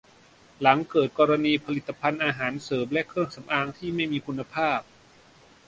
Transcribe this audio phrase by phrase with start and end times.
[0.61, 4.79] หลังจากเกิดกรณีผลิตภัณฑ์อาหารเสริมและเครื่องสำอางที่ไม่มีคุณภาพ